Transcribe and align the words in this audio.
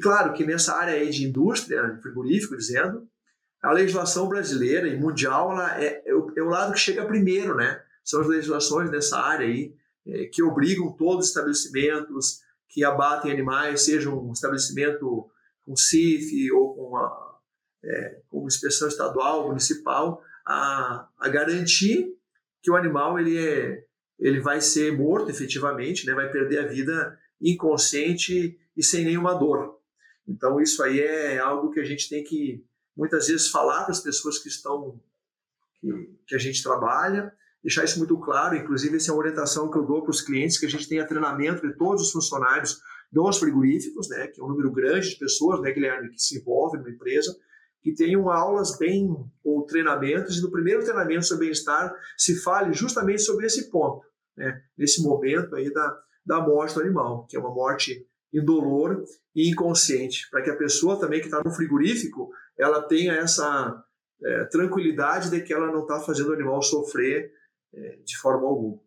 claro 0.00 0.32
que 0.32 0.44
nessa 0.44 0.74
área 0.74 0.94
aí 0.94 1.10
de 1.10 1.24
indústria, 1.24 1.98
frigorífico, 2.02 2.56
dizendo, 2.56 3.06
a 3.62 3.72
legislação 3.72 4.28
brasileira 4.28 4.88
e 4.88 4.98
mundial 4.98 5.52
ela 5.52 5.80
é, 5.80 6.02
é, 6.06 6.14
o, 6.14 6.32
é 6.36 6.42
o 6.42 6.48
lado 6.48 6.72
que 6.72 6.78
chega 6.78 7.04
primeiro, 7.04 7.54
né? 7.54 7.82
São 8.02 8.22
as 8.22 8.26
legislações 8.26 8.90
nessa 8.90 9.18
área 9.18 9.46
aí 9.46 9.74
é, 10.06 10.24
que 10.26 10.42
obrigam 10.42 10.92
todos 10.92 11.24
os 11.24 11.28
estabelecimentos 11.28 12.40
que 12.68 12.84
abatem 12.84 13.30
animais, 13.30 13.84
seja 13.84 14.10
um 14.10 14.32
estabelecimento 14.32 15.28
com 15.64 15.76
CIF 15.76 16.50
ou 16.52 16.74
com 16.74 16.82
uma, 16.88 17.38
é, 17.84 18.20
com 18.28 18.46
inspeção 18.46 18.88
estadual, 18.88 19.48
municipal, 19.48 20.22
a, 20.46 21.08
a 21.18 21.28
garantir 21.28 22.14
que 22.62 22.70
o 22.70 22.76
animal 22.76 23.18
ele, 23.18 23.36
é, 23.36 23.84
ele 24.18 24.40
vai 24.40 24.60
ser 24.60 24.96
morto 24.96 25.30
efetivamente, 25.30 26.06
né? 26.06 26.14
vai 26.14 26.30
perder 26.30 26.60
a 26.60 26.66
vida 26.66 27.18
inconsciente 27.40 28.58
e 28.76 28.82
sem 28.82 29.04
nenhuma 29.04 29.34
dor. 29.34 29.79
Então, 30.30 30.60
isso 30.60 30.82
aí 30.82 31.00
é 31.00 31.38
algo 31.38 31.72
que 31.72 31.80
a 31.80 31.84
gente 31.84 32.08
tem 32.08 32.22
que, 32.22 32.64
muitas 32.96 33.26
vezes, 33.26 33.48
falar 33.48 33.82
para 33.82 33.90
as 33.90 34.00
pessoas 34.00 34.38
que 34.38 34.48
estão, 34.48 35.00
que, 35.80 35.90
que 36.28 36.34
a 36.36 36.38
gente 36.38 36.62
trabalha, 36.62 37.32
deixar 37.62 37.84
isso 37.84 37.98
muito 37.98 38.16
claro. 38.18 38.56
Inclusive, 38.56 38.96
essa 38.96 39.10
é 39.10 39.12
uma 39.12 39.20
orientação 39.20 39.68
que 39.68 39.76
eu 39.76 39.84
dou 39.84 40.02
para 40.02 40.10
os 40.10 40.20
clientes, 40.20 40.56
que 40.56 40.66
a 40.66 40.70
gente 40.70 40.88
tenha 40.88 41.06
treinamento 41.06 41.66
de 41.66 41.76
todos 41.76 42.02
os 42.02 42.12
funcionários 42.12 42.80
dos 43.10 43.38
frigoríficos, 43.38 44.08
né, 44.08 44.28
que 44.28 44.40
é 44.40 44.44
um 44.44 44.48
número 44.48 44.70
grande 44.70 45.10
de 45.10 45.16
pessoas, 45.16 45.60
né, 45.60 45.72
Guilherme, 45.72 46.10
que 46.10 46.22
se 46.22 46.38
envolvem 46.38 46.80
numa 46.80 46.92
empresa, 46.92 47.36
que 47.82 47.92
tenham 47.92 48.30
aulas 48.30 48.78
bem, 48.78 49.08
ou 49.42 49.66
treinamentos, 49.66 50.38
e 50.38 50.42
no 50.42 50.50
primeiro 50.50 50.84
treinamento 50.84 51.26
sobre 51.26 51.46
bem-estar 51.46 51.92
se 52.16 52.40
fale 52.40 52.72
justamente 52.72 53.22
sobre 53.22 53.46
esse 53.46 53.68
ponto, 53.68 54.06
né, 54.36 54.62
nesse 54.78 55.02
momento 55.02 55.56
aí 55.56 55.72
da, 55.72 55.98
da 56.24 56.40
morte 56.40 56.74
do 56.74 56.82
animal, 56.82 57.26
que 57.26 57.36
é 57.36 57.40
uma 57.40 57.52
morte 57.52 58.06
indolor 58.32 59.04
e 59.34 59.50
inconsciente, 59.50 60.28
para 60.30 60.42
que 60.42 60.50
a 60.50 60.56
pessoa 60.56 60.98
também 60.98 61.20
que 61.20 61.26
está 61.26 61.42
no 61.44 61.50
frigorífico, 61.50 62.30
ela 62.58 62.82
tenha 62.82 63.14
essa 63.14 63.84
é, 64.22 64.44
tranquilidade 64.44 65.30
de 65.30 65.40
que 65.40 65.52
ela 65.52 65.66
não 65.66 65.82
está 65.82 66.00
fazendo 66.00 66.30
o 66.30 66.34
animal 66.34 66.62
sofrer 66.62 67.32
é, 67.74 67.98
de 68.04 68.16
forma 68.16 68.46
alguma. 68.46 68.80